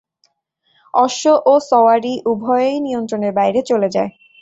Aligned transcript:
অশ্ব 0.93 1.23
ও 1.45 1.53
সওয়ারী 1.69 2.13
উভয়ই 2.31 2.77
নিয়ন্ত্রণের 2.85 3.33
বাইরে 3.33 3.59
চলে 3.69 3.87
যায়। 3.95 4.11